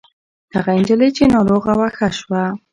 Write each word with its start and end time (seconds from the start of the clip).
هغه 0.53 0.71
نجلۍ 0.77 1.09
چې 1.17 1.23
ناروغه 1.33 1.73
وه 1.79 1.87
ښه 1.95 2.07
شوه. 2.17 2.43